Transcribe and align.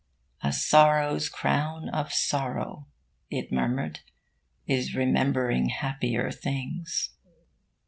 'A 0.41 0.51
sorrow's 0.53 1.29
crown 1.29 1.87
of 1.89 2.11
sorrow,' 2.11 2.87
it 3.29 3.51
murmured, 3.51 3.99
'is 4.65 4.95
remembering 4.95 5.69
happier 5.69 6.31
things.' 6.31 7.11